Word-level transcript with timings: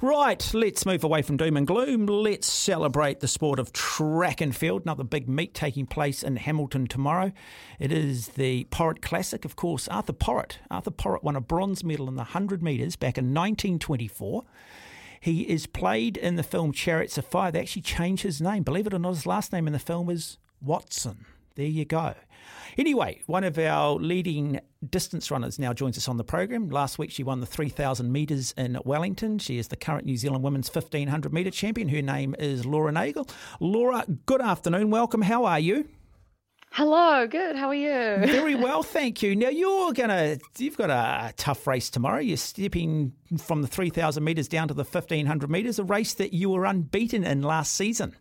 Right, 0.00 0.54
let's 0.54 0.86
move 0.86 1.04
away 1.04 1.22
from 1.22 1.36
doom 1.36 1.56
and 1.56 1.66
gloom. 1.66 2.06
Let's 2.06 2.50
celebrate 2.50 3.20
the 3.20 3.28
sport 3.28 3.58
of 3.58 3.72
track 3.72 4.40
and 4.40 4.54
field. 4.54 4.82
Another 4.82 5.04
big 5.04 5.28
meet 5.28 5.54
taking 5.54 5.86
place 5.86 6.22
in 6.22 6.36
Hamilton 6.36 6.86
tomorrow. 6.86 7.32
It 7.78 7.92
is 7.92 8.28
the 8.28 8.64
Porritt 8.70 9.02
Classic, 9.02 9.44
of 9.44 9.56
course. 9.56 9.88
Arthur 9.88 10.12
Porritt. 10.12 10.58
Arthur 10.70 10.90
Porritt 10.90 11.22
won 11.22 11.36
a 11.36 11.40
bronze 11.40 11.84
medal 11.84 12.08
in 12.08 12.14
the 12.14 12.22
100 12.22 12.62
metres 12.62 12.96
back 12.96 13.18
in 13.18 13.26
1924. 13.26 14.44
He 15.20 15.42
is 15.42 15.66
played 15.66 16.16
in 16.16 16.36
the 16.36 16.42
film 16.42 16.72
Chariots 16.72 17.18
of 17.18 17.26
Fire. 17.26 17.50
They 17.50 17.60
actually 17.60 17.82
changed 17.82 18.22
his 18.22 18.40
name. 18.40 18.62
Believe 18.62 18.86
it 18.86 18.94
or 18.94 18.98
not, 18.98 19.14
his 19.14 19.26
last 19.26 19.52
name 19.52 19.66
in 19.66 19.72
the 19.72 19.78
film 19.78 20.10
is 20.10 20.38
Watson. 20.60 21.26
There 21.56 21.66
you 21.66 21.86
go. 21.86 22.14
Anyway, 22.76 23.22
one 23.24 23.44
of 23.44 23.58
our 23.58 23.94
leading 23.94 24.60
distance 24.90 25.30
runners 25.30 25.58
now 25.58 25.72
joins 25.72 25.96
us 25.96 26.06
on 26.06 26.18
the 26.18 26.24
program. 26.24 26.68
Last 26.68 26.98
week 26.98 27.10
she 27.10 27.22
won 27.22 27.40
the 27.40 27.46
3,000 27.46 28.12
metres 28.12 28.52
in 28.58 28.78
Wellington. 28.84 29.38
She 29.38 29.56
is 29.56 29.68
the 29.68 29.76
current 29.76 30.04
New 30.04 30.18
Zealand 30.18 30.44
women's 30.44 30.72
1,500 30.72 31.32
metre 31.32 31.50
champion. 31.50 31.88
Her 31.88 32.02
name 32.02 32.36
is 32.38 32.66
Laura 32.66 32.92
Nagel. 32.92 33.26
Laura, 33.58 34.04
good 34.26 34.42
afternoon. 34.42 34.90
Welcome. 34.90 35.22
How 35.22 35.46
are 35.46 35.58
you? 35.58 35.88
Hello, 36.72 37.26
good. 37.26 37.56
How 37.56 37.68
are 37.68 37.74
you? 37.74 38.26
Very 38.26 38.54
well, 38.66 38.82
thank 38.82 39.22
you. 39.22 39.34
Now 39.34 39.48
you're 39.48 39.94
gonna, 39.94 40.36
you've 40.58 40.76
got 40.76 40.90
a 40.90 41.32
tough 41.38 41.66
race 41.66 41.88
tomorrow. 41.88 42.18
You're 42.18 42.36
stepping 42.36 43.14
from 43.38 43.62
the 43.62 43.68
3,000 43.68 44.22
metres 44.22 44.48
down 44.48 44.68
to 44.68 44.74
the 44.74 44.84
1,500 44.84 45.50
metres, 45.50 45.78
a 45.78 45.84
race 45.84 46.12
that 46.14 46.34
you 46.34 46.50
were 46.50 46.66
unbeaten 46.66 47.24
in 47.24 47.40
last 47.40 47.72
season. 47.72 48.14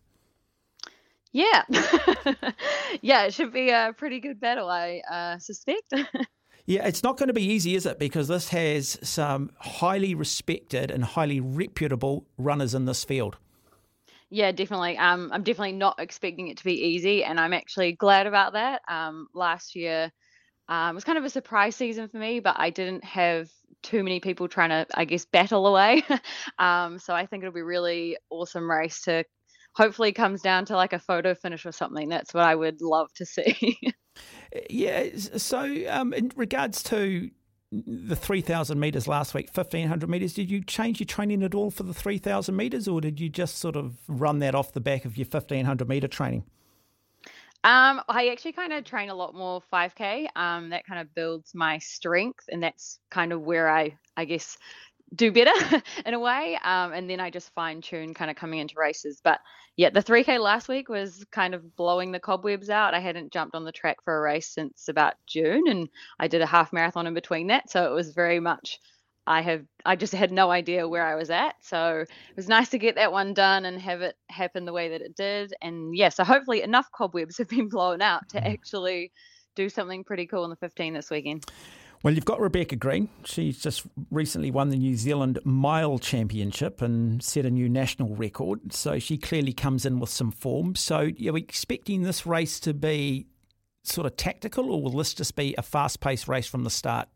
Yeah. 1.35 1.63
yeah, 3.01 3.23
it 3.23 3.33
should 3.33 3.51
be 3.51 3.69
a 3.69 3.93
pretty 3.97 4.21
good 4.21 4.39
battle, 4.39 4.69
I 4.69 5.01
uh, 5.11 5.37
suspect. 5.37 5.93
yeah, 6.65 6.87
it's 6.87 7.03
not 7.03 7.17
going 7.17 7.27
to 7.27 7.33
be 7.33 7.43
easy, 7.43 7.75
is 7.75 7.85
it? 7.85 7.99
Because 7.99 8.29
this 8.29 8.47
has 8.49 8.97
some 9.03 9.51
highly 9.57 10.15
respected 10.15 10.91
and 10.91 11.03
highly 11.03 11.41
reputable 11.41 12.25
runners 12.37 12.73
in 12.73 12.85
this 12.85 13.03
field. 13.03 13.35
Yeah, 14.29 14.53
definitely. 14.53 14.97
Um, 14.97 15.29
I'm 15.33 15.43
definitely 15.43 15.73
not 15.73 15.99
expecting 15.99 16.47
it 16.47 16.55
to 16.59 16.63
be 16.63 16.81
easy, 16.81 17.25
and 17.25 17.37
I'm 17.37 17.51
actually 17.51 17.91
glad 17.91 18.27
about 18.27 18.53
that. 18.53 18.81
Um, 18.87 19.27
last 19.33 19.75
year 19.75 20.13
um, 20.69 20.95
was 20.95 21.03
kind 21.03 21.17
of 21.17 21.25
a 21.25 21.29
surprise 21.29 21.75
season 21.75 22.07
for 22.07 22.17
me, 22.17 22.39
but 22.39 22.55
I 22.57 22.69
didn't 22.69 23.03
have 23.03 23.49
too 23.83 24.03
many 24.03 24.21
people 24.21 24.47
trying 24.47 24.69
to, 24.69 24.87
I 24.95 25.03
guess, 25.03 25.25
battle 25.25 25.67
away. 25.67 26.01
um, 26.59 26.97
so 26.97 27.13
I 27.13 27.25
think 27.25 27.43
it'll 27.43 27.53
be 27.53 27.61
really 27.61 28.15
awesome 28.29 28.71
race 28.71 29.01
to 29.01 29.25
hopefully 29.75 30.11
comes 30.11 30.41
down 30.41 30.65
to 30.65 30.75
like 30.75 30.93
a 30.93 30.99
photo 30.99 31.35
finish 31.35 31.65
or 31.65 31.71
something. 31.71 32.09
That's 32.09 32.33
what 32.33 32.43
I 32.43 32.55
would 32.55 32.81
love 32.81 33.11
to 33.13 33.25
see. 33.25 33.77
yeah. 34.69 35.09
So, 35.15 35.83
um, 35.89 36.13
in 36.13 36.31
regards 36.35 36.81
to 36.83 37.29
the 37.71 38.15
3,000 38.15 38.79
metres 38.79 39.07
last 39.07 39.33
week, 39.33 39.49
1,500 39.53 40.09
metres, 40.09 40.33
did 40.33 40.49
you 40.49 40.63
change 40.63 40.99
your 40.99 41.07
training 41.07 41.43
at 41.43 41.53
all 41.53 41.71
for 41.71 41.83
the 41.83 41.93
3,000 41.93 42.55
metres 42.55 42.87
or 42.87 43.01
did 43.01 43.19
you 43.19 43.27
just 43.27 43.57
sort 43.57 43.75
of 43.75 43.97
run 44.07 44.39
that 44.39 44.55
off 44.55 44.71
the 44.71 44.81
back 44.81 45.03
of 45.05 45.17
your 45.17 45.25
1,500 45.25 45.87
metre 45.87 46.07
training? 46.07 46.45
Um, 47.65 48.01
I 48.07 48.27
actually 48.27 48.51
kind 48.51 48.73
of 48.73 48.85
train 48.85 49.09
a 49.09 49.15
lot 49.15 49.33
more 49.33 49.59
5K. 49.73 50.27
Um, 50.35 50.69
that 50.69 50.85
kind 50.85 51.01
of 51.01 51.13
builds 51.15 51.55
my 51.55 51.79
strength, 51.79 52.45
and 52.49 52.61
that's 52.61 52.99
kind 53.09 53.33
of 53.33 53.41
where 53.41 53.67
I, 53.67 53.97
I 54.15 54.25
guess, 54.25 54.55
do 55.13 55.31
better 55.31 55.83
in 56.05 56.13
a 56.13 56.19
way. 56.19 56.57
Um, 56.63 56.93
and 56.93 57.09
then 57.09 57.19
I 57.19 57.29
just 57.29 57.53
fine 57.53 57.81
tune 57.81 58.13
kind 58.13 58.31
of 58.31 58.37
coming 58.37 58.59
into 58.59 58.75
races. 58.77 59.21
But 59.23 59.39
yeah, 59.77 59.89
the 59.89 60.01
3K 60.01 60.39
last 60.39 60.67
week 60.67 60.89
was 60.89 61.25
kind 61.31 61.53
of 61.53 61.75
blowing 61.75 62.11
the 62.11 62.19
cobwebs 62.19 62.69
out. 62.69 62.93
I 62.93 62.99
hadn't 62.99 63.33
jumped 63.33 63.55
on 63.55 63.65
the 63.65 63.71
track 63.71 63.97
for 64.03 64.17
a 64.17 64.21
race 64.21 64.47
since 64.47 64.87
about 64.87 65.15
June, 65.27 65.63
and 65.67 65.89
I 66.19 66.27
did 66.27 66.41
a 66.41 66.45
half 66.45 66.71
marathon 66.71 67.07
in 67.07 67.13
between 67.13 67.47
that. 67.47 67.69
So 67.69 67.91
it 67.91 67.93
was 67.93 68.13
very 68.13 68.39
much. 68.39 68.79
I 69.27 69.41
have 69.41 69.65
I 69.85 69.95
just 69.95 70.13
had 70.13 70.31
no 70.31 70.51
idea 70.51 70.87
where 70.87 71.05
I 71.05 71.15
was 71.15 71.29
at. 71.31 71.55
So 71.61 72.05
it 72.05 72.35
was 72.35 72.47
nice 72.47 72.69
to 72.69 72.77
get 72.77 72.95
that 72.95 73.11
one 73.11 73.33
done 73.33 73.65
and 73.65 73.81
have 73.81 74.01
it 74.01 74.15
happen 74.29 74.65
the 74.65 74.73
way 74.73 74.89
that 74.89 75.01
it 75.01 75.15
did. 75.15 75.53
And 75.61 75.95
yeah, 75.95 76.09
so 76.09 76.23
hopefully 76.23 76.61
enough 76.61 76.87
cobwebs 76.95 77.37
have 77.39 77.49
been 77.49 77.67
blown 77.67 78.01
out 78.01 78.29
to 78.29 78.39
mm. 78.39 78.53
actually 78.53 79.11
do 79.55 79.69
something 79.69 80.03
pretty 80.03 80.27
cool 80.27 80.43
in 80.43 80.49
the 80.49 80.55
15 80.57 80.93
this 80.93 81.09
weekend. 81.09 81.49
Well, 82.03 82.13
you've 82.13 82.25
got 82.25 82.39
Rebecca 82.39 82.75
Green. 82.75 83.09
She's 83.23 83.59
just 83.59 83.83
recently 84.11 84.51
won 84.51 84.69
the 84.69 84.77
New 84.77 84.95
Zealand 84.95 85.39
Mile 85.43 85.97
Championship 85.97 86.81
and 86.81 87.23
set 87.23 87.45
a 87.45 87.49
new 87.49 87.67
national 87.67 88.15
record. 88.15 88.73
So 88.73 88.99
she 88.99 89.17
clearly 89.17 89.53
comes 89.53 89.85
in 89.85 89.99
with 89.99 90.09
some 90.09 90.31
form. 90.31 90.75
So 90.75 90.99
you're 90.99 91.37
expecting 91.37 92.03
this 92.03 92.25
race 92.25 92.59
to 92.61 92.73
be 92.73 93.27
sort 93.83 94.05
of 94.05 94.17
tactical, 94.17 94.71
or 94.71 94.81
will 94.81 94.91
this 94.91 95.13
just 95.13 95.35
be 95.35 95.55
a 95.57 95.61
fast 95.61 95.99
paced 95.99 96.27
race 96.27 96.47
from 96.47 96.63
the 96.63 96.69
start? 96.69 97.07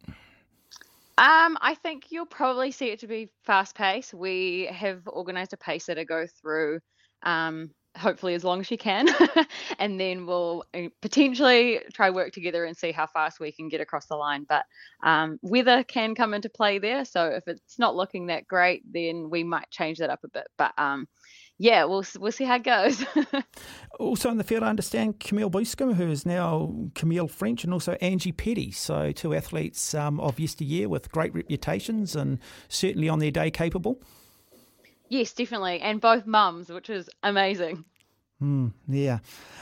Um, 1.18 1.58
I 1.62 1.76
think 1.76 2.12
you'll 2.12 2.26
probably 2.26 2.72
see 2.72 2.88
it 2.92 3.00
to 3.00 3.08
be 3.08 3.30
fast 3.44 3.76
paced. 3.76 4.14
We 4.14 4.70
have 4.72 5.06
organised 5.08 5.52
a 5.54 5.58
pacer 5.58 5.94
to 5.94 6.06
go 6.06 6.26
through 6.42 6.80
um, 7.24 7.72
hopefully 8.00 8.34
as 8.34 8.44
long 8.44 8.60
as 8.60 8.68
she 8.68 8.78
can 8.78 9.08
and 9.80 10.00
then 10.00 10.26
we'll 10.26 10.64
uh, 10.74 10.88
potentially 11.02 11.80
try 11.94 12.10
work 12.10 12.32
together 12.32 12.66
and 12.66 12.76
see 12.76 12.92
how 12.92 13.06
fast 13.06 13.40
we 13.40 13.52
can 13.52 13.70
get 13.70 13.82
across 13.82 14.06
the 14.08 14.16
line 14.16 14.46
but 14.48 14.66
um, 15.04 15.38
weather 15.42 15.84
can 15.84 16.16
come 16.16 16.34
into 16.34 16.50
play 16.50 16.80
there 16.80 17.06
so 17.06 17.26
if 17.26 17.48
it's 17.48 17.78
not 17.78 17.96
looking 17.96 18.28
that 18.28 18.48
great 18.48 18.82
then 18.92 19.30
we 19.30 19.44
might 19.44 19.70
change 19.70 19.98
that 20.00 20.10
up 20.10 20.24
a 20.24 20.30
bit 20.30 20.48
but 20.58 20.74
um, 20.78 21.08
yeah, 21.62 21.84
we'll 21.84 22.06
we'll 22.18 22.32
see 22.32 22.46
how 22.46 22.56
it 22.56 22.64
goes. 22.64 23.06
also 24.00 24.32
in 24.32 24.38
the 24.38 24.46
field, 24.46 24.64
I 24.64 24.70
understand 24.70 25.20
Camille 25.20 25.50
Buscomb, 25.50 25.94
who 25.94 26.10
is 26.10 26.26
now 26.26 26.74
Camille 26.96 27.28
French, 27.28 27.66
and 27.66 27.74
also 27.74 27.98
Angie 28.00 28.32
Petty. 28.32 28.72
So 28.72 29.12
two 29.12 29.36
athletes 29.36 29.94
um, 29.94 30.22
of 30.22 30.40
yesteryear 30.40 30.88
with 30.88 31.12
great 31.12 31.34
reputations 31.34 32.16
and 32.16 32.40
certainly 32.70 33.10
on 33.10 33.20
their 33.20 33.30
day 33.30 33.52
capable. 33.52 34.02
Yes, 35.10 35.34
definitely, 35.34 35.80
and 35.82 36.00
both 36.00 36.26
mums, 36.26 36.70
which 36.70 36.90
is 36.90 37.10
amazing. 37.24 37.84
Mm, 38.42 38.72
yeah, 38.88 39.20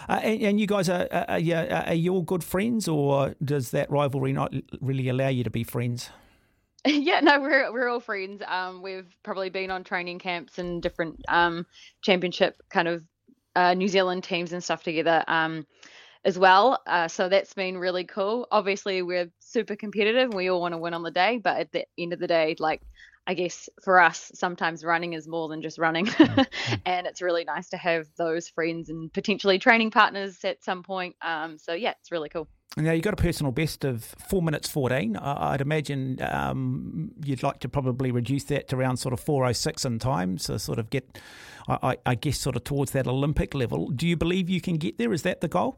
uh, 0.08 0.19
and, 0.22 0.41
and, 0.44 0.59
you 0.59 0.68
guys 0.68 0.88
are, 0.88 1.08
are, 1.12 1.40
you, 1.40 1.56
are 1.56 1.94
you 1.96 2.13
all 2.13 2.22
good 2.22 2.44
friends, 2.44 2.88
or 2.88 3.34
does 3.44 3.72
that 3.72 3.90
rivalry 3.90 4.34
not 4.34 4.53
really 4.81 5.09
allow 5.09 5.30
you 5.30 5.44
to 5.44 5.50
be 5.50 5.63
friends? 5.63 6.12
yeah, 6.85 7.19
no, 7.22 7.40
we're 7.40 7.72
we're 7.74 7.88
all 7.88 8.00
friends. 8.00 8.44
Um, 8.47 8.84
we've 8.84 9.08
probably 9.24 9.50
been 9.50 9.72
on 9.72 9.84
training 9.84 10.19
camps 10.19 10.59
and 10.59 10.81
different 10.81 11.22
um, 11.28 11.66
championship 12.02 12.62
kind 12.69 12.88
of 12.88 13.03
uh, 13.56 13.74
New 13.74 13.88
Zealand 13.88 14.24
teams 14.24 14.53
and 14.53 14.64
stuff 14.64 14.84
together. 14.84 15.24
Um, 15.28 15.66
as 16.25 16.38
well. 16.38 16.81
Uh, 16.85 17.08
so 17.08 17.29
that's 17.29 17.53
been 17.53 17.78
really 17.78 18.03
cool. 18.03 18.47
Obviously, 18.52 19.02
we're 19.02 19.31
super 19.40 19.78
competitive. 19.78 20.34
We 20.34 20.50
all 20.50 20.59
want 20.59 20.74
to 20.74 20.78
win 20.78 20.94
on 20.94 21.03
the 21.03 21.12
day, 21.12 21.40
but 21.41 21.58
at 21.58 21.72
the 21.72 21.85
end 21.97 22.12
of 22.12 22.19
the 22.19 22.28
day, 22.28 22.56
like 22.59 22.81
I 23.27 23.33
guess 23.33 23.67
for 23.83 23.99
us, 23.99 24.31
sometimes 24.33 24.85
running 24.85 25.11
is 25.11 25.27
more 25.27 25.49
than 25.49 25.61
just 25.61 25.77
running. 25.77 26.05
Mm-hmm. 26.05 26.75
and 26.85 27.05
it's 27.05 27.21
really 27.21 27.43
nice 27.43 27.69
to 27.69 27.77
have 27.77 28.07
those 28.17 28.47
friends 28.47 28.89
and 28.89 29.11
potentially 29.11 29.59
training 29.59 29.91
partners 29.91 30.45
at 30.45 30.63
some 30.63 30.81
point. 30.81 31.17
Um, 31.21 31.57
so, 31.57 31.73
yeah, 31.73 31.93
it's 31.99 32.09
really 32.09 32.29
cool. 32.29 32.47
Now, 32.77 32.93
you 32.93 33.01
got 33.01 33.13
a 33.13 33.21
personal 33.21 33.51
best 33.51 33.83
of 33.83 34.16
four 34.29 34.41
minutes 34.41 34.69
14. 34.69 35.17
I'd 35.17 35.59
imagine 35.59 36.19
um, 36.21 37.11
you'd 37.21 37.43
like 37.43 37.59
to 37.59 37.69
probably 37.69 38.11
reduce 38.11 38.45
that 38.45 38.69
to 38.69 38.77
around 38.77 38.97
sort 38.97 39.11
of 39.11 39.19
406 39.19 39.83
in 39.83 39.99
time. 39.99 40.37
So, 40.37 40.57
sort 40.57 40.79
of 40.79 40.90
get, 40.90 41.19
I, 41.67 41.97
I 42.05 42.16
guess, 42.16 42.40
sort 42.40 42.55
of 42.55 42.63
towards 42.63 42.91
that 42.91 43.07
Olympic 43.07 43.53
level. 43.53 43.90
Do 43.90 44.07
you 44.07 44.16
believe 44.16 44.49
you 44.49 44.61
can 44.61 44.78
get 44.78 44.97
there? 44.97 45.11
Is 45.11 45.23
that 45.23 45.41
the 45.41 45.49
goal? 45.49 45.78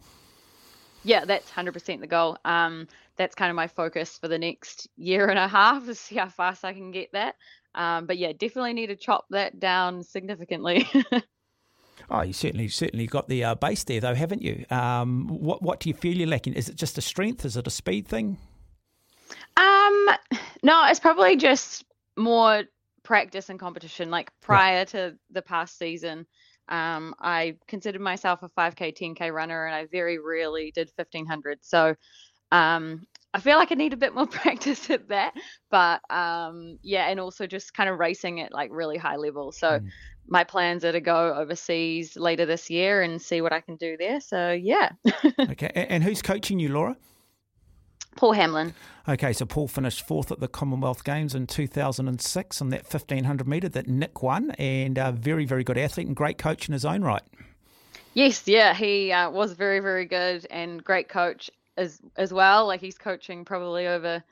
Yeah, 1.03 1.25
that's 1.25 1.49
100% 1.49 1.99
the 1.99 2.07
goal. 2.07 2.37
Um, 2.45 2.87
that's 3.15 3.35
kind 3.35 3.49
of 3.49 3.55
my 3.55 3.67
focus 3.67 4.17
for 4.17 4.27
the 4.27 4.37
next 4.37 4.87
year 4.97 5.27
and 5.29 5.39
a 5.39 5.47
half 5.47 5.85
to 5.85 5.95
see 5.95 6.15
how 6.15 6.29
fast 6.29 6.65
I 6.65 6.73
can 6.73 6.91
get 6.91 7.11
that. 7.13 7.35
Um, 7.75 8.05
but 8.05 8.17
yeah, 8.17 8.31
definitely 8.31 8.73
need 8.73 8.87
to 8.87 8.95
chop 8.95 9.25
that 9.29 9.59
down 9.59 10.03
significantly. 10.03 10.87
oh, 12.09 12.21
you 12.21 12.33
certainly 12.33 12.67
certainly 12.67 13.07
got 13.07 13.27
the 13.27 13.43
uh, 13.43 13.55
base 13.55 13.83
there, 13.83 14.01
though, 14.01 14.15
haven't 14.15 14.41
you? 14.41 14.65
Um, 14.69 15.27
what 15.27 15.61
what 15.61 15.79
do 15.79 15.89
you 15.89 15.95
feel 15.95 16.17
you're 16.17 16.27
lacking? 16.27 16.53
Is 16.53 16.69
it 16.69 16.75
just 16.75 16.97
a 16.97 17.01
strength? 17.01 17.45
Is 17.45 17.55
it 17.57 17.67
a 17.67 17.71
speed 17.71 18.07
thing? 18.07 18.37
Um, 19.55 20.09
no, 20.63 20.85
it's 20.87 20.99
probably 20.99 21.35
just 21.35 21.85
more 22.17 22.63
practice 23.03 23.49
and 23.49 23.59
competition. 23.59 24.09
Like 24.09 24.31
prior 24.41 24.85
to 24.85 25.15
the 25.29 25.41
past 25.41 25.77
season, 25.77 26.25
um, 26.69 27.15
I 27.19 27.57
considered 27.67 28.01
myself 28.01 28.43
a 28.43 28.49
5K, 28.49 28.97
10K 28.97 29.33
runner, 29.33 29.65
and 29.65 29.75
I 29.75 29.85
very 29.85 30.19
rarely 30.19 30.71
did 30.73 30.89
1500. 30.95 31.59
So 31.61 31.95
um, 32.51 33.05
I 33.33 33.39
feel 33.39 33.57
like 33.57 33.71
I 33.71 33.75
need 33.75 33.93
a 33.93 33.97
bit 33.97 34.15
more 34.15 34.27
practice 34.27 34.89
at 34.89 35.09
that. 35.09 35.33
But 35.69 36.01
um, 36.09 36.79
yeah, 36.81 37.07
and 37.09 37.19
also 37.19 37.47
just 37.47 37.73
kind 37.73 37.89
of 37.89 37.99
racing 37.99 38.41
at 38.41 38.53
like 38.53 38.69
really 38.71 38.97
high 38.97 39.17
level. 39.17 39.51
So 39.51 39.67
mm. 39.67 39.89
my 40.27 40.43
plans 40.43 40.85
are 40.85 40.91
to 40.91 41.01
go 41.01 41.33
overseas 41.35 42.15
later 42.15 42.45
this 42.45 42.69
year 42.69 43.01
and 43.01 43.21
see 43.21 43.41
what 43.41 43.53
I 43.53 43.61
can 43.61 43.75
do 43.75 43.97
there. 43.97 44.19
So 44.21 44.51
yeah. 44.51 44.91
okay, 45.39 45.71
and 45.89 46.03
who's 46.03 46.21
coaching 46.21 46.59
you, 46.59 46.69
Laura? 46.69 46.95
Paul 48.15 48.33
Hamblyn. 48.33 48.73
Okay, 49.07 49.33
so 49.33 49.45
Paul 49.45 49.67
finished 49.67 50.05
fourth 50.05 50.31
at 50.31 50.39
the 50.39 50.47
Commonwealth 50.47 51.03
Games 51.03 51.33
in 51.33 51.47
2006 51.47 52.61
on 52.61 52.69
that 52.69 52.83
1500 52.83 53.47
metre 53.47 53.69
that 53.69 53.87
Nick 53.87 54.21
won, 54.21 54.51
and 54.51 54.97
a 54.97 55.11
very, 55.11 55.45
very 55.45 55.63
good 55.63 55.77
athlete 55.77 56.07
and 56.07 56.15
great 56.15 56.37
coach 56.37 56.67
in 56.67 56.73
his 56.73 56.85
own 56.85 57.01
right. 57.01 57.23
Yes, 58.13 58.47
yeah, 58.47 58.73
he 58.73 59.11
uh, 59.11 59.29
was 59.29 59.53
very, 59.53 59.79
very 59.79 60.05
good 60.05 60.45
and 60.49 60.83
great 60.83 61.09
coach 61.09 61.49
as 61.77 62.01
as 62.17 62.33
well. 62.33 62.67
Like 62.67 62.81
he's 62.81 62.97
coaching 62.97 63.45
probably 63.45 63.87
over 63.87 64.23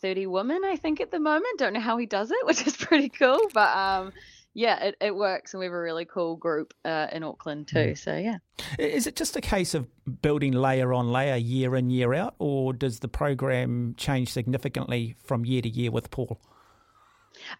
30 0.00 0.26
women, 0.26 0.62
I 0.64 0.76
think, 0.76 1.00
at 1.00 1.10
the 1.10 1.20
moment. 1.20 1.58
Don't 1.58 1.72
know 1.72 1.80
how 1.80 1.96
he 1.96 2.06
does 2.06 2.30
it, 2.30 2.38
which 2.46 2.66
is 2.66 2.76
pretty 2.76 3.08
cool. 3.08 3.40
But 3.52 3.76
um, 3.76 4.12
yeah, 4.54 4.84
it, 4.84 4.96
it 5.00 5.14
works, 5.14 5.52
and 5.52 5.58
we 5.58 5.66
have 5.66 5.72
a 5.72 5.80
really 5.80 6.04
cool 6.04 6.36
group 6.36 6.72
uh, 6.84 7.08
in 7.12 7.24
Auckland 7.24 7.68
too. 7.68 7.78
Mm. 7.78 7.98
So 7.98 8.16
yeah, 8.16 8.38
is 8.78 9.06
it 9.06 9.16
just 9.16 9.36
a 9.36 9.40
case 9.40 9.74
of 9.74 9.88
building 10.22 10.52
layer 10.52 10.94
on 10.94 11.10
layer, 11.10 11.36
year 11.36 11.74
in 11.74 11.90
year 11.90 12.14
out, 12.14 12.36
or 12.38 12.72
does 12.72 13.00
the 13.00 13.08
program 13.08 13.94
change 13.96 14.32
significantly 14.32 15.16
from 15.24 15.44
year 15.44 15.60
to 15.62 15.68
year 15.68 15.90
with 15.90 16.10
Paul? 16.10 16.40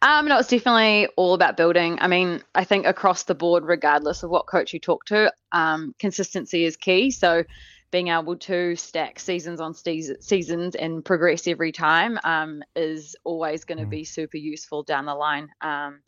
Um, 0.02 0.28
no, 0.28 0.38
it's 0.38 0.48
definitely 0.48 1.08
all 1.16 1.34
about 1.34 1.56
building. 1.56 1.98
I 2.00 2.06
mean, 2.06 2.42
I 2.54 2.62
think 2.62 2.86
across 2.86 3.24
the 3.24 3.34
board, 3.34 3.64
regardless 3.64 4.22
of 4.22 4.30
what 4.30 4.46
coach 4.46 4.72
you 4.72 4.78
talk 4.78 5.04
to, 5.06 5.32
um, 5.50 5.94
consistency 5.98 6.64
is 6.64 6.76
key. 6.76 7.10
So 7.10 7.42
being 7.90 8.08
able 8.08 8.36
to 8.36 8.76
stack 8.76 9.18
seasons 9.18 9.60
on 9.60 9.74
seasons 9.74 10.74
and 10.74 11.04
progress 11.04 11.46
every 11.46 11.72
time 11.72 12.18
um, 12.24 12.62
is 12.74 13.14
always 13.24 13.64
going 13.64 13.78
to 13.78 13.84
mm. 13.84 13.90
be 13.90 14.04
super 14.04 14.36
useful 14.36 14.84
down 14.84 15.06
the 15.06 15.14
line. 15.14 15.48
Um, 15.60 16.00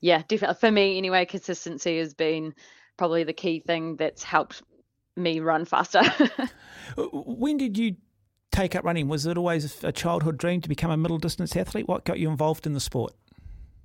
yeah, 0.00 0.22
definitely 0.28 0.56
for 0.56 0.70
me 0.70 0.98
anyway, 0.98 1.24
consistency 1.24 1.98
has 1.98 2.14
been 2.14 2.54
probably 2.96 3.24
the 3.24 3.32
key 3.32 3.60
thing 3.60 3.96
that's 3.96 4.22
helped 4.22 4.62
me 5.16 5.40
run 5.40 5.64
faster. 5.64 6.02
when 6.96 7.56
did 7.56 7.76
you 7.78 7.96
take 8.50 8.74
up 8.74 8.84
running? 8.84 9.08
Was 9.08 9.26
it 9.26 9.36
always 9.36 9.82
a 9.84 9.92
childhood 9.92 10.38
dream 10.38 10.60
to 10.60 10.68
become 10.68 10.90
a 10.90 10.96
middle 10.96 11.18
distance 11.18 11.56
athlete? 11.56 11.88
What 11.88 12.04
got 12.04 12.18
you 12.18 12.30
involved 12.30 12.66
in 12.66 12.72
the 12.72 12.80
sport? 12.80 13.14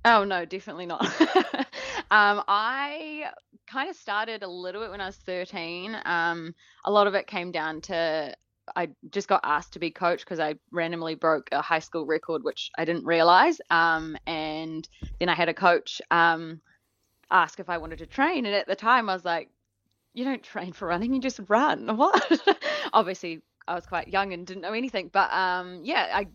Oh 0.04 0.24
no, 0.24 0.44
definitely 0.44 0.86
not. 0.86 1.04
um, 2.10 2.42
I 2.46 3.30
kind 3.66 3.90
of 3.90 3.96
started 3.96 4.42
a 4.42 4.48
little 4.48 4.80
bit 4.80 4.90
when 4.90 5.00
I 5.00 5.06
was 5.06 5.16
13. 5.16 5.96
Um, 6.04 6.54
a 6.84 6.90
lot 6.90 7.06
of 7.06 7.14
it 7.14 7.26
came 7.26 7.50
down 7.50 7.80
to 7.82 8.34
I 8.74 8.88
just 9.10 9.28
got 9.28 9.40
asked 9.44 9.72
to 9.74 9.78
be 9.78 9.90
coach 9.90 10.20
because 10.20 10.40
I 10.40 10.56
randomly 10.72 11.14
broke 11.14 11.48
a 11.52 11.62
high 11.62 11.78
school 11.78 12.06
record, 12.06 12.42
which 12.42 12.70
I 12.76 12.84
didn't 12.84 13.04
realize. 13.04 13.60
Um, 13.70 14.16
and 14.26 14.88
then 15.20 15.28
I 15.28 15.34
had 15.34 15.48
a 15.48 15.54
coach 15.54 16.00
um, 16.10 16.60
ask 17.30 17.60
if 17.60 17.68
I 17.68 17.78
wanted 17.78 17.98
to 17.98 18.06
train. 18.06 18.46
And 18.46 18.54
at 18.54 18.66
the 18.66 18.76
time, 18.76 19.08
I 19.08 19.14
was 19.14 19.24
like, 19.24 19.50
you 20.14 20.24
don't 20.24 20.42
train 20.42 20.72
for 20.72 20.88
running, 20.88 21.12
you 21.14 21.20
just 21.20 21.40
run. 21.48 21.86
What? 21.96 22.40
Obviously, 22.92 23.42
I 23.68 23.74
was 23.74 23.86
quite 23.86 24.08
young 24.08 24.32
and 24.32 24.46
didn't 24.46 24.62
know 24.62 24.72
anything. 24.72 25.10
But 25.12 25.32
um, 25.32 25.80
yeah, 25.82 26.10
I 26.12 26.26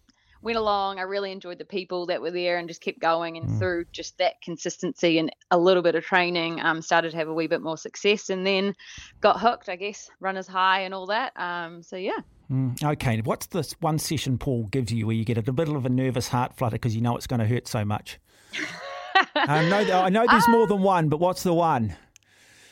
went 0.41 0.57
along. 0.57 0.99
I 0.99 1.03
really 1.03 1.31
enjoyed 1.31 1.57
the 1.57 1.65
people 1.65 2.05
that 2.07 2.21
were 2.21 2.31
there 2.31 2.57
and 2.57 2.67
just 2.67 2.81
kept 2.81 2.99
going. 2.99 3.37
And 3.37 3.49
mm. 3.49 3.59
through 3.59 3.85
just 3.91 4.17
that 4.17 4.41
consistency 4.41 5.17
and 5.17 5.31
a 5.51 5.57
little 5.57 5.83
bit 5.83 5.95
of 5.95 6.03
training, 6.03 6.59
um, 6.61 6.81
started 6.81 7.11
to 7.11 7.17
have 7.17 7.27
a 7.27 7.33
wee 7.33 7.47
bit 7.47 7.61
more 7.61 7.77
success 7.77 8.29
and 8.29 8.45
then 8.45 8.75
got 9.21 9.39
hooked, 9.39 9.69
I 9.69 9.75
guess, 9.75 10.09
runners 10.19 10.47
high 10.47 10.81
and 10.81 10.93
all 10.93 11.07
that. 11.07 11.37
Um, 11.39 11.83
so, 11.83 11.95
yeah. 11.95 12.19
Mm, 12.51 12.83
okay. 12.83 13.21
What's 13.21 13.47
this 13.47 13.73
one 13.79 13.99
session 13.99 14.37
Paul 14.37 14.63
gives 14.65 14.91
you 14.91 15.07
where 15.07 15.15
you 15.15 15.25
get 15.25 15.37
a 15.37 15.51
little 15.51 15.75
of 15.75 15.85
a 15.85 15.89
nervous 15.89 16.27
heart 16.27 16.53
flutter 16.55 16.75
because 16.75 16.95
you 16.95 17.01
know 17.01 17.15
it's 17.15 17.27
going 17.27 17.39
to 17.39 17.47
hurt 17.47 17.67
so 17.67 17.85
much? 17.85 18.19
I 19.35 19.67
know, 19.69 20.01
I 20.01 20.09
know 20.09 20.25
there's 20.29 20.45
um, 20.47 20.51
more 20.51 20.67
than 20.67 20.81
one, 20.81 21.09
but 21.09 21.19
what's 21.19 21.43
the 21.43 21.53
one? 21.53 21.95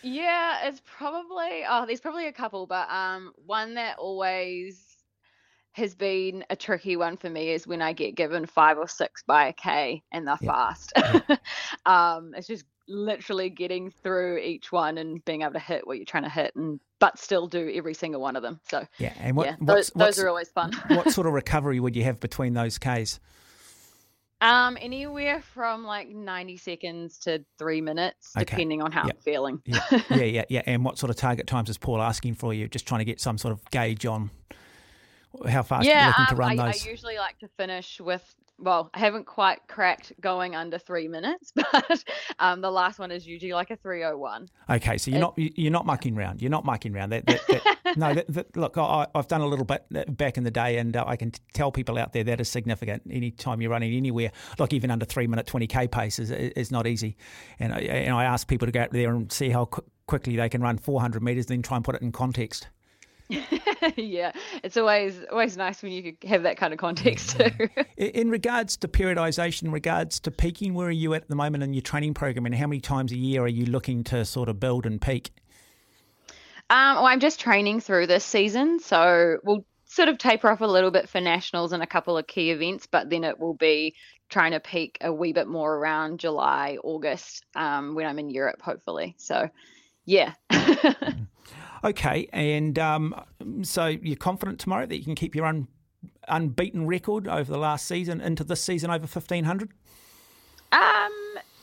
Yeah, 0.02 0.68
it's 0.68 0.82
probably 0.86 1.64
oh, 1.68 1.86
there's 1.86 2.00
probably 2.00 2.28
a 2.28 2.32
couple, 2.32 2.66
but 2.66 2.90
um, 2.90 3.34
one 3.46 3.74
that 3.76 3.98
always 3.98 4.89
has 5.74 5.96
been 5.96 6.44
a 6.50 6.56
tricky 6.56 6.96
one 6.96 7.18
for 7.18 7.30
me 7.30 7.50
is 7.50 7.68
when 7.68 7.82
I 7.82 7.94
get 7.94 8.16
given 8.16 8.46
five 8.46 8.78
or 8.78 8.88
six 8.88 9.24
by 9.24 9.48
a 9.48 9.54
K 9.54 10.04
and 10.12 10.28
they're 10.28 10.38
yeah. 10.42 10.52
fast. 10.52 10.94
um, 11.86 12.34
it's 12.36 12.48
just 12.48 12.66
literally 12.88 13.50
getting 13.50 13.92
through 13.92 14.40
each 14.40 14.72
one 14.72 14.98
and 14.98 15.24
being 15.26 15.44
able 15.44 15.54
to 15.54 15.60
hit 15.60 15.86
what 15.86 15.98
you're 15.98 16.06
trying 16.06 16.24
to 16.24 16.30
hit 16.30 16.56
and 16.56 16.80
but 17.00 17.18
still 17.18 17.48
do 17.48 17.72
every 17.74 17.94
single 17.94 18.20
one 18.20 18.36
of 18.36 18.44
them. 18.44 18.60
So 18.70 18.86
yeah, 18.98 19.14
and 19.20 19.38
what, 19.38 19.48
yeah, 19.48 19.56
those, 19.62 19.90
those 19.92 20.20
are 20.20 20.28
always 20.28 20.50
fun. 20.50 20.74
what 20.90 21.12
sort 21.12 21.28
of 21.28 21.34
recovery 21.34 21.80
would 21.80 21.96
you 21.96 22.04
have 22.04 22.20
between 22.20 22.54
those 22.54 22.78
Ks? 22.78 23.20
Um, 24.42 24.78
anywhere 24.80 25.42
from 25.42 25.84
like 25.84 26.10
90 26.10 26.58
seconds 26.58 27.18
to 27.20 27.44
three 27.58 27.82
minutes, 27.82 28.32
okay. 28.38 28.46
depending 28.46 28.82
on 28.82 28.92
how 28.92 29.06
yep. 29.06 29.16
I'm 29.16 29.22
feeling. 29.22 29.62
yeah. 29.66 29.82
yeah, 30.10 30.24
yeah, 30.24 30.46
yeah. 30.50 30.62
And 30.66 30.84
what 30.84 30.98
sort 30.98 31.10
of 31.10 31.18
target 31.18 31.46
times 31.46 31.70
is 31.70 31.78
Paul 31.78 32.02
asking 32.02 32.36
for 32.36 32.54
you? 32.54 32.68
Just 32.70 32.88
trying 32.88 33.00
to 33.00 33.06
get 33.06 33.20
some 33.20 33.38
sort 33.38 33.52
of 33.52 33.64
gauge 33.72 34.06
on 34.06 34.32
how 35.48 35.64
fast 35.64 35.86
yeah, 35.86 36.00
you're 36.00 36.08
looking 36.08 36.22
um, 36.24 36.30
to 36.30 36.36
run 36.36 36.60
I, 36.60 36.72
those? 36.72 36.86
I 36.86 36.90
usually 36.90 37.18
like 37.18 37.38
to 37.40 37.48
finish 37.48 38.00
with 38.00 38.36
well, 38.62 38.90
I 38.94 39.00
haven't 39.00 39.26
quite 39.26 39.60
cracked 39.68 40.12
going 40.20 40.56
under 40.56 40.78
three 40.78 41.08
minutes, 41.08 41.52
but 41.56 42.04
um, 42.40 42.62
the 42.62 42.72
last 42.72 43.00
one 43.00 43.12
is 43.12 43.26
usually 43.26 43.54
like 43.54 43.72
a 43.72 43.76
301. 43.78 44.50
Okay, 44.70 44.98
so 44.98 45.12
you're 45.12 45.18
it, 45.18 45.22
not 45.22 45.34
you're 45.38 45.72
not 45.72 45.86
mucking 45.86 46.18
around. 46.18 46.42
You're 46.42 46.52
not 46.52 46.66
mucking 46.66 46.96
around. 46.96 47.12
That, 47.12 47.26
that, 47.26 47.48
that 47.48 47.98
no, 47.98 48.16
look, 48.56 48.78
I, 48.78 49.08
have 49.16 49.28
done 49.28 49.42
a 49.42 49.48
little 49.48 49.66
bit 49.66 49.86
uh, 49.96 50.04
back 50.10 50.38
in 50.38 50.44
the 50.44 50.52
day, 50.52 50.78
and 50.78 50.96
uh, 50.96 51.06
I 51.08 51.16
can 51.16 51.32
tell 51.54 51.72
people 51.72 51.98
out 51.98 52.14
there 52.14 52.24
that 52.26 52.42
is 52.42 52.50
significant. 52.50 53.04
Anytime 53.10 53.62
you're 53.62 53.72
running 53.72 53.94
anywhere, 53.94 54.32
like 54.58 54.74
even 54.74 54.92
under 54.92 55.06
three 55.06 55.28
minute 55.28 55.48
20k 55.48 55.90
pace 55.92 56.20
is, 56.20 56.32
is 56.32 56.72
not 56.72 56.88
easy. 56.88 57.18
And 57.60 57.74
I, 57.74 57.80
and 57.80 58.16
I 58.16 58.26
ask 58.26 58.48
people 58.48 58.66
to 58.66 58.72
go 58.72 58.82
out 58.82 58.92
there 58.92 59.14
and 59.14 59.32
see 59.32 59.50
how 59.50 59.66
qu- 59.66 59.86
quickly 60.08 60.36
they 60.36 60.50
can 60.50 60.62
run 60.62 60.78
400 60.78 61.24
meters, 61.24 61.46
then 61.46 61.62
try 61.62 61.78
and 61.78 61.86
put 61.86 61.96
it 61.96 62.02
in 62.02 62.12
context. 62.12 62.68
yeah, 63.96 64.32
it's 64.64 64.78
always 64.78 65.20
always 65.32 65.58
nice 65.58 65.82
when 65.82 65.92
you 65.92 66.16
have 66.28 66.44
that 66.44 66.58
kind 66.58 66.74
of 66.74 66.80
context 66.80 67.40
too. 67.40 67.70
in 67.98 68.30
regards 68.30 68.78
to 68.78 68.88
periodization, 68.88 69.64
in 69.64 69.72
regards 69.72 70.20
to 70.22 70.32
peaking, 70.32 70.74
where 70.74 70.88
are 70.88 70.92
you 70.92 71.14
at 71.14 71.28
the 71.28 71.36
moment 71.36 71.64
in 71.64 71.74
your 71.74 71.82
training 71.82 72.14
program, 72.14 72.46
and 72.46 72.56
how 72.56 72.68
many 72.68 72.82
times 72.82 73.12
a 73.12 73.18
year 73.18 73.44
are 73.44 73.48
you 73.48 73.66
looking 73.66 74.04
to 74.06 74.26
sort 74.26 74.50
of 74.50 74.60
build 74.60 74.86
and 74.86 75.02
peak? 75.02 75.32
Um, 76.70 76.98
well, 76.98 77.06
I'm 77.06 77.20
just 77.20 77.40
training 77.40 77.80
through 77.80 78.08
this 78.08 78.24
season, 78.24 78.80
so 78.80 79.38
we'll 79.44 79.66
sort 79.86 80.08
of 80.08 80.20
taper 80.20 80.50
off 80.50 80.62
a 80.62 80.68
little 80.68 80.92
bit 80.92 81.10
for 81.10 81.20
nationals 81.20 81.74
and 81.74 81.82
a 81.82 81.88
couple 81.88 82.18
of 82.18 82.28
key 82.28 82.52
events, 82.52 82.86
but 82.86 83.10
then 83.10 83.24
it 83.24 83.40
will 83.40 83.56
be 83.56 83.96
trying 84.30 84.52
to 84.52 84.60
peak 84.60 85.00
a 85.02 85.12
wee 85.12 85.34
bit 85.34 85.48
more 85.48 85.76
around 85.76 86.20
July, 86.20 86.78
August, 86.84 87.44
um, 87.56 87.96
when 87.96 88.06
I'm 88.06 88.20
in 88.20 88.30
Europe, 88.30 88.62
hopefully. 88.62 89.16
So, 89.18 89.50
yeah. 90.06 90.34
Okay, 91.84 92.28
and 92.34 92.78
um, 92.78 93.16
so 93.64 93.88
you're 93.88 94.16
confident 94.16 94.60
tomorrow 94.60 94.86
that 94.86 94.98
you 94.98 95.04
can 95.04 95.16
keep 95.16 95.36
your 95.36 95.46
un, 95.46 95.68
unbeaten 96.28 96.86
record 96.86 97.28
over 97.28 97.52
the 97.52 97.58
last 97.58 97.88
season 97.88 98.22
into 98.22 98.44
this 98.44 98.62
season 98.62 98.90
over 98.90 99.08
1500? 99.08 99.72
Um, 100.72 101.12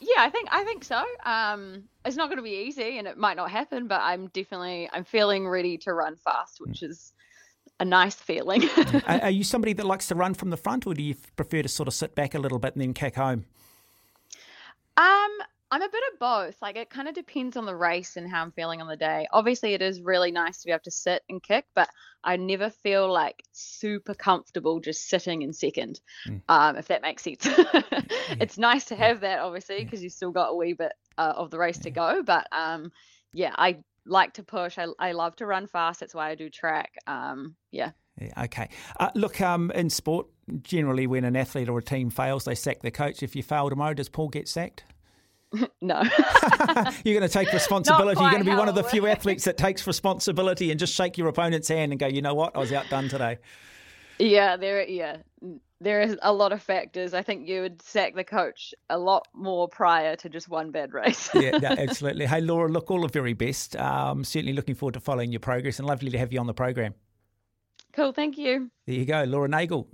yeah, 0.00 0.18
I 0.18 0.30
think 0.30 0.48
I 0.50 0.64
think 0.64 0.84
so. 0.84 1.04
Um, 1.24 1.84
it's 2.04 2.16
not 2.16 2.26
going 2.26 2.38
to 2.38 2.42
be 2.42 2.66
easy, 2.66 2.98
and 2.98 3.06
it 3.06 3.18
might 3.18 3.36
not 3.36 3.50
happen, 3.50 3.86
but 3.88 4.00
I'm 4.00 4.28
definitely 4.28 4.88
I'm 4.92 5.04
feeling 5.04 5.48
ready 5.48 5.78
to 5.78 5.92
run 5.92 6.16
fast, 6.16 6.60
which 6.60 6.82
is 6.82 7.12
a 7.78 7.84
nice 7.84 8.14
feeling. 8.14 8.68
are, 9.06 9.22
are 9.22 9.30
you 9.30 9.44
somebody 9.44 9.72
that 9.74 9.86
likes 9.86 10.08
to 10.08 10.14
run 10.14 10.34
from 10.34 10.50
the 10.50 10.56
front, 10.56 10.86
or 10.86 10.94
do 10.94 11.02
you 11.02 11.14
prefer 11.36 11.62
to 11.62 11.68
sort 11.68 11.88
of 11.88 11.94
sit 11.94 12.14
back 12.14 12.34
a 12.34 12.38
little 12.38 12.58
bit 12.58 12.74
and 12.74 12.82
then 12.82 12.94
kick 12.94 13.16
home? 13.16 13.44
I'm 15.76 15.82
a 15.82 15.88
bit 15.90 16.02
of 16.10 16.18
both. 16.18 16.56
Like 16.62 16.76
it 16.76 16.88
kind 16.88 17.06
of 17.06 17.14
depends 17.14 17.54
on 17.54 17.66
the 17.66 17.76
race 17.76 18.16
and 18.16 18.26
how 18.30 18.40
I'm 18.40 18.50
feeling 18.50 18.80
on 18.80 18.88
the 18.88 18.96
day. 18.96 19.28
Obviously, 19.30 19.74
it 19.74 19.82
is 19.82 20.00
really 20.00 20.30
nice 20.30 20.62
to 20.62 20.66
be 20.66 20.72
able 20.72 20.80
to 20.84 20.90
sit 20.90 21.22
and 21.28 21.42
kick, 21.42 21.66
but 21.74 21.90
I 22.24 22.38
never 22.38 22.70
feel 22.70 23.12
like 23.12 23.42
super 23.52 24.14
comfortable 24.14 24.80
just 24.80 25.06
sitting 25.06 25.42
in 25.42 25.52
second, 25.52 26.00
mm. 26.26 26.40
um, 26.48 26.76
if 26.76 26.88
that 26.88 27.02
makes 27.02 27.24
sense. 27.24 27.46
It's 28.40 28.56
nice 28.56 28.86
to 28.86 28.96
have 28.96 29.20
that, 29.20 29.40
obviously, 29.40 29.84
because 29.84 30.02
you've 30.02 30.14
still 30.14 30.30
got 30.30 30.48
a 30.48 30.54
wee 30.54 30.72
bit 30.72 30.94
uh, 31.18 31.34
of 31.36 31.50
the 31.50 31.58
race 31.58 31.76
to 31.80 31.90
go. 31.90 32.22
But 32.24 32.46
um, 32.52 32.90
yeah, 33.34 33.52
I 33.54 33.80
like 34.06 34.32
to 34.34 34.44
push. 34.44 34.78
I, 34.78 34.86
I 34.98 35.12
love 35.12 35.36
to 35.36 35.46
run 35.46 35.66
fast. 35.66 36.00
That's 36.00 36.14
why 36.14 36.30
I 36.30 36.36
do 36.36 36.48
track. 36.48 36.94
Um, 37.06 37.54
yeah. 37.70 37.90
Yeah, 38.18 38.44
okay. 38.44 38.70
Uh, 38.98 39.10
look, 39.14 39.42
um, 39.42 39.70
in 39.72 39.90
sport, 39.90 40.26
generally 40.62 41.06
when 41.06 41.24
an 41.24 41.36
athlete 41.36 41.68
or 41.68 41.80
a 41.80 41.82
team 41.82 42.08
fails, 42.08 42.46
they 42.46 42.54
sack 42.54 42.80
their 42.80 42.90
coach. 42.90 43.22
If 43.22 43.36
you 43.36 43.42
fail 43.42 43.68
tomorrow, 43.68 43.92
does 43.92 44.08
Paul 44.08 44.30
get 44.30 44.48
sacked? 44.48 44.84
no. 45.80 46.02
You're 47.04 47.18
going 47.18 47.22
to 47.22 47.28
take 47.28 47.52
responsibility. 47.52 48.20
You're 48.20 48.30
going 48.30 48.44
to 48.44 48.50
be 48.50 48.56
one 48.56 48.68
of 48.68 48.74
the 48.74 48.84
few 48.84 49.06
athletes 49.06 49.44
that 49.44 49.56
takes 49.56 49.86
responsibility 49.86 50.70
and 50.70 50.78
just 50.78 50.94
shake 50.94 51.18
your 51.18 51.28
opponent's 51.28 51.68
hand 51.68 51.92
and 51.92 51.98
go, 51.98 52.06
you 52.06 52.22
know 52.22 52.34
what, 52.34 52.56
I 52.56 52.58
was 52.58 52.72
outdone 52.72 53.08
today. 53.08 53.38
Yeah, 54.18 54.56
there. 54.56 54.86
Yeah, 54.86 55.18
there 55.80 56.00
is 56.00 56.16
a 56.22 56.32
lot 56.32 56.52
of 56.52 56.62
factors. 56.62 57.12
I 57.12 57.22
think 57.22 57.46
you 57.46 57.60
would 57.60 57.82
sack 57.82 58.14
the 58.14 58.24
coach 58.24 58.74
a 58.88 58.98
lot 58.98 59.28
more 59.34 59.68
prior 59.68 60.16
to 60.16 60.28
just 60.28 60.48
one 60.48 60.70
bad 60.70 60.94
race. 60.94 61.28
yeah, 61.34 61.58
no, 61.58 61.68
absolutely. 61.68 62.26
Hey, 62.26 62.40
Laura, 62.40 62.70
look, 62.70 62.90
all 62.90 63.02
the 63.02 63.08
very 63.08 63.34
best. 63.34 63.76
Um, 63.76 64.24
certainly 64.24 64.54
looking 64.54 64.74
forward 64.74 64.94
to 64.94 65.00
following 65.00 65.32
your 65.32 65.40
progress 65.40 65.78
and 65.78 65.86
lovely 65.86 66.10
to 66.10 66.18
have 66.18 66.32
you 66.32 66.40
on 66.40 66.46
the 66.46 66.54
program. 66.54 66.94
Cool. 67.92 68.12
Thank 68.12 68.36
you. 68.36 68.70
There 68.86 68.94
you 68.96 69.06
go, 69.06 69.24
Laura 69.24 69.48
Nagel. 69.48 69.88